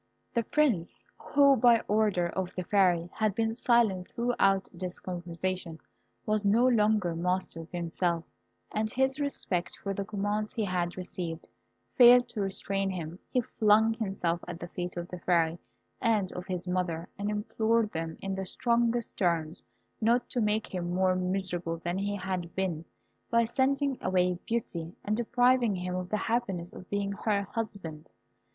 The 0.33 0.41
Prince, 0.43 1.05
who, 1.15 1.55
by 1.55 1.81
order 1.87 2.29
of 2.29 2.49
the 2.55 2.63
Fairy, 2.63 3.07
had 3.13 3.35
been 3.35 3.53
silent 3.53 4.07
throughout 4.09 4.67
this 4.73 4.99
conversation, 4.99 5.77
was 6.25 6.43
no 6.43 6.65
longer 6.67 7.13
master 7.15 7.59
of 7.59 7.71
himself, 7.71 8.23
and 8.71 8.89
his 8.89 9.19
respect 9.19 9.77
for 9.77 9.93
the 9.93 10.03
commands 10.03 10.53
he 10.53 10.65
had 10.65 10.97
received, 10.97 11.47
failed 11.93 12.27
to 12.29 12.41
restrain 12.41 12.89
him. 12.89 13.19
He 13.29 13.41
flung 13.41 13.93
himself 13.93 14.39
at 14.47 14.59
the 14.59 14.69
feet 14.69 14.97
of 14.97 15.07
the 15.07 15.19
Fairy 15.19 15.59
and 16.01 16.31
of 16.31 16.47
his 16.47 16.67
mother, 16.67 17.07
and 17.19 17.29
implored 17.29 17.91
them, 17.91 18.17
in 18.23 18.33
the 18.33 18.43
strongest 18.45 19.17
terms, 19.17 19.63
not 20.01 20.27
to 20.31 20.41
make 20.41 20.73
him 20.73 20.91
more 20.95 21.13
miserable 21.15 21.77
than 21.77 21.99
he 21.99 22.15
had 22.15 22.55
been, 22.55 22.85
by 23.29 23.45
sending 23.45 23.99
away 24.01 24.39
Beauty, 24.47 24.95
and 25.05 25.15
depriving 25.15 25.75
him 25.75 25.95
of 25.95 26.09
the 26.09 26.17
happiness 26.17 26.73
of 26.73 26.89
being 26.89 27.11
her 27.11 27.43
husband. 27.43 28.09